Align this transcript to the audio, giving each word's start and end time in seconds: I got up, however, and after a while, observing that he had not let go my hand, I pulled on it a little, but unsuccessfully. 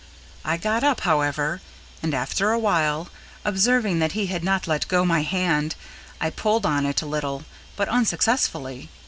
I 0.43 0.57
got 0.57 0.83
up, 0.83 1.01
however, 1.01 1.61
and 2.01 2.15
after 2.15 2.51
a 2.51 2.57
while, 2.57 3.09
observing 3.45 3.99
that 3.99 4.13
he 4.13 4.25
had 4.25 4.43
not 4.43 4.65
let 4.67 4.87
go 4.87 5.05
my 5.05 5.21
hand, 5.21 5.75
I 6.19 6.31
pulled 6.31 6.65
on 6.65 6.87
it 6.87 7.03
a 7.03 7.05
little, 7.05 7.43
but 7.75 7.87
unsuccessfully. 7.87 8.89